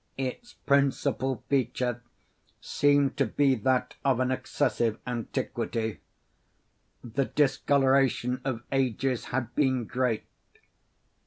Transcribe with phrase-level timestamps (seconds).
[0.17, 2.01] Its principal feature
[2.59, 5.99] seemed to be that of an excessive antiquity.
[7.03, 10.23] The discoloration of ages had been great.